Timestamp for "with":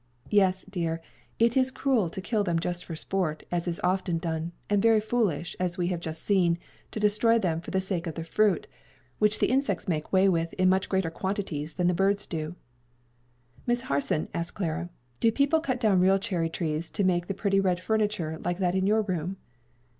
10.27-10.53